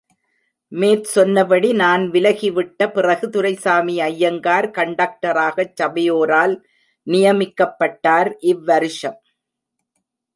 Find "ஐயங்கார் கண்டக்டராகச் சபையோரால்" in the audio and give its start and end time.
4.01-6.55